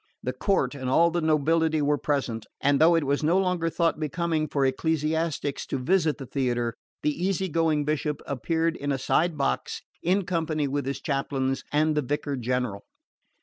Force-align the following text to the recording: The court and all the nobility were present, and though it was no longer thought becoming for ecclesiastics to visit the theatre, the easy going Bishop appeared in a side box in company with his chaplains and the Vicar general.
The 0.23 0.33
court 0.33 0.73
and 0.73 0.89
all 0.89 1.11
the 1.11 1.21
nobility 1.21 1.79
were 1.79 1.95
present, 1.99 2.47
and 2.59 2.81
though 2.81 2.95
it 2.95 3.03
was 3.03 3.21
no 3.21 3.37
longer 3.37 3.69
thought 3.69 3.99
becoming 3.99 4.47
for 4.47 4.65
ecclesiastics 4.65 5.67
to 5.67 5.77
visit 5.77 6.17
the 6.17 6.25
theatre, 6.25 6.73
the 7.03 7.11
easy 7.11 7.47
going 7.47 7.85
Bishop 7.85 8.23
appeared 8.25 8.75
in 8.75 8.91
a 8.91 8.97
side 8.97 9.37
box 9.37 9.83
in 10.01 10.25
company 10.25 10.67
with 10.67 10.87
his 10.87 11.01
chaplains 11.01 11.63
and 11.71 11.93
the 11.93 12.01
Vicar 12.01 12.35
general. 12.35 12.83